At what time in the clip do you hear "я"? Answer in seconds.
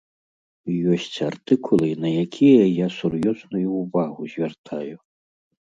2.69-2.87